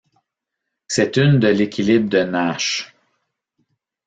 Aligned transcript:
C’est 0.87 1.15
une 1.17 1.37
de 1.39 1.47
l’équilibre 1.49 2.09
de 2.09 2.23
Nash. 2.23 2.95